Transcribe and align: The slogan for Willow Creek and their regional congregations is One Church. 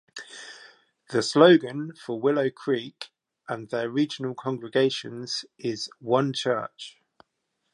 The 1.11 1.21
slogan 1.21 1.93
for 1.93 2.19
Willow 2.19 2.49
Creek 2.49 3.11
and 3.47 3.69
their 3.69 3.87
regional 3.87 4.33
congregations 4.33 5.45
is 5.59 5.91
One 5.99 6.33
Church. 6.33 6.99